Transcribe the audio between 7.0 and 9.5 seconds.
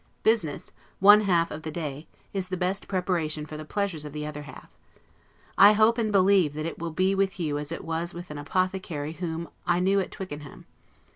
with you as it was with an apothecary whom